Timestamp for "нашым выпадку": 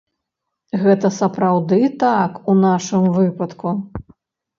2.63-3.75